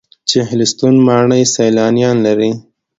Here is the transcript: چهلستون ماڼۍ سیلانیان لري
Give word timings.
چهلستون 0.29 0.95
ماڼۍ 1.07 1.43
سیلانیان 1.55 2.17
لري 2.25 2.51